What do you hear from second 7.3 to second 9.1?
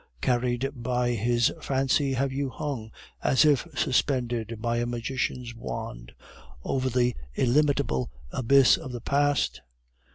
illimitable abyss of the